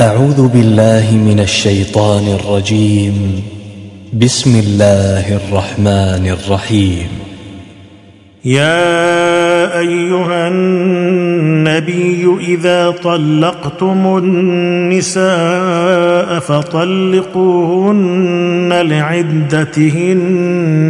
[0.00, 3.42] أعوذ بالله من الشيطان الرجيم.
[4.12, 7.08] بسم الله الرحمن الرحيم.
[8.44, 17.92] يا أيها النبي إذا طلقتم النساء فطلقوهن
[18.72, 20.18] لعدتهن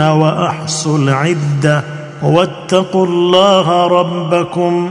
[0.00, 1.84] وأحصوا العدة.
[2.22, 4.90] واتقوا الله ربكم.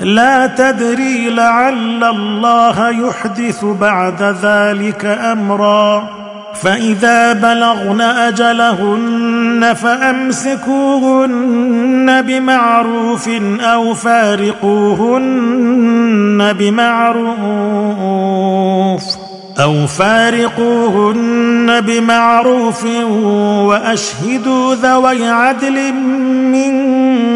[0.00, 6.16] لا تدري لعل الله يحدث بعد ذلك أمرا.
[6.62, 11.26] فإذا بلغن أجلهن فأمسكوهن
[12.22, 13.28] بمعروف
[13.60, 15.32] أو فارقوهن
[16.52, 17.36] بمعروف
[19.62, 22.84] أو فارقوهن بمعروف
[23.60, 25.94] وأشهدوا ذوي عدل
[26.52, 27.35] منكم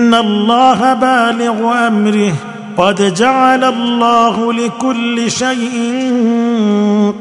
[0.11, 2.33] ان الله بالغ امره
[2.77, 6.13] قد جعل الله لكل شيء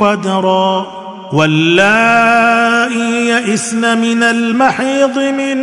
[0.01, 0.87] قدرا
[1.33, 5.57] واللائي يئسن من المحيض من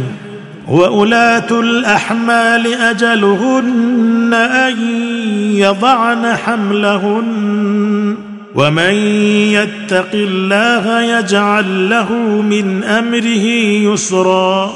[0.67, 4.77] وأولاة الأحمال أجلهن أن
[5.55, 8.15] يضعن حملهن.
[8.55, 8.93] ومن
[9.53, 12.13] يتق الله يجعل له
[12.49, 13.45] من أمره
[13.93, 14.73] يسرا.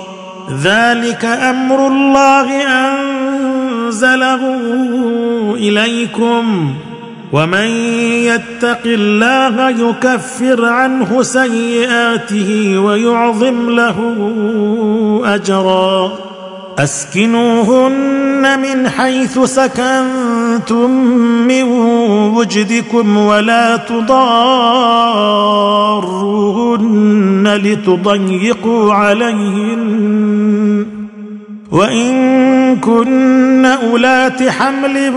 [0.63, 2.51] ذلك أمر الله
[3.83, 4.41] أنزله
[5.55, 6.73] إليكم
[7.33, 7.67] ومن
[8.25, 13.95] يتق الله يكفر عنه سيئاته ويعظم له
[15.25, 16.11] أجرا.
[16.77, 20.91] أسكنوهن من حيث سكنتم
[21.47, 21.63] من
[22.33, 24.13] وجدكم ولا تضاروهن
[27.63, 30.92] لتضيقوا عليهن.
[31.73, 35.13] وإن كن أولات حمل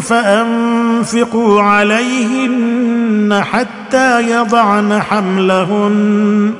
[0.00, 6.50] فأنفقوا عليهن حتى يضعن حملهن.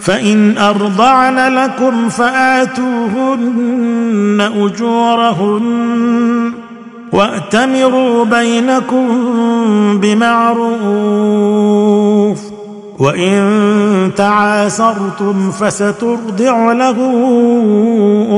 [0.00, 2.80] فإن أرضعن لكم فآتوهن
[4.56, 5.64] أجورهن.
[7.12, 9.08] وأتمروا بينكم
[10.00, 10.96] بمعروف.
[12.98, 16.96] وإن تعاسرتم فسترضع له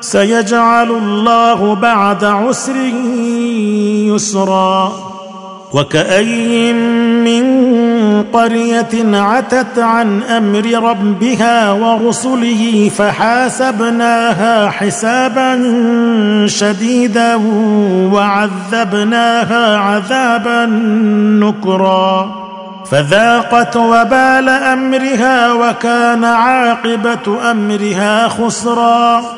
[0.00, 2.76] سيجعل الله بعد عسر
[4.14, 4.92] يسرا
[5.72, 6.76] وكأين
[7.24, 7.68] من
[8.32, 15.56] قرية عتت عن أمر ربها ورسله فحاسبناها حسابا
[16.46, 17.34] شديدا
[18.12, 20.66] وعذبناها عذابا
[21.46, 22.34] نكرا
[22.90, 29.37] فذاقت وبال أمرها وكان عاقبة أمرها خسرا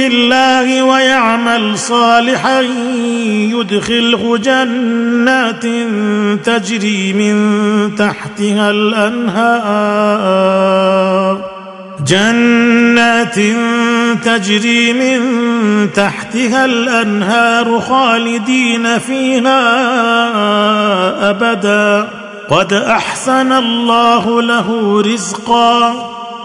[0.00, 2.60] بالله ويعمل صالحا
[3.50, 5.62] يدخله جنات
[6.44, 7.36] تجري من
[7.96, 9.90] تحتها الأنهار.
[12.06, 13.34] جنات
[14.24, 15.20] تجري من
[15.92, 19.60] تحتها الأنهار خالدين فيها
[21.30, 22.08] أبدا.
[22.50, 26.19] قد أحسن الله له رزقا.